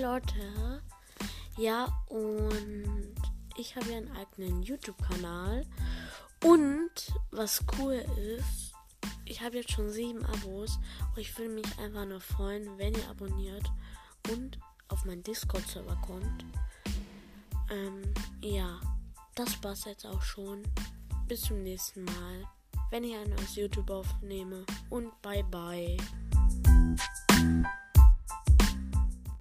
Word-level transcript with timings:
Leute. 0.00 0.82
Ja, 1.56 1.86
und 2.08 3.14
ich 3.56 3.76
habe 3.76 3.90
ja 3.90 3.98
einen 3.98 4.16
eigenen 4.16 4.62
YouTube-Kanal. 4.62 5.66
Und 6.44 6.90
was 7.30 7.64
cool 7.78 8.04
ist, 8.38 8.72
ich 9.24 9.40
habe 9.40 9.56
jetzt 9.56 9.72
schon 9.72 9.90
sieben 9.90 10.24
Abos. 10.26 10.78
Und 11.14 11.18
ich 11.18 11.36
würde 11.38 11.52
mich 11.52 11.78
einfach 11.78 12.04
nur 12.06 12.20
freuen, 12.20 12.78
wenn 12.78 12.94
ihr 12.94 13.08
abonniert 13.08 13.70
und 14.30 14.58
auf 14.88 15.04
meinen 15.04 15.22
Discord-Server 15.22 15.96
kommt. 16.02 16.44
Ähm, 17.70 18.02
ja, 18.42 18.80
das 19.34 19.62
war's 19.62 19.84
jetzt 19.84 20.06
auch 20.06 20.22
schon. 20.22 20.62
Bis 21.26 21.42
zum 21.42 21.62
nächsten 21.62 22.04
Mal, 22.04 22.46
wenn 22.90 23.04
ich 23.04 23.14
ein 23.16 23.30
neues 23.30 23.56
YouTube 23.56 23.90
aufnehme. 23.90 24.64
Und 24.90 25.10
bye 25.22 25.44
bye. 25.44 25.96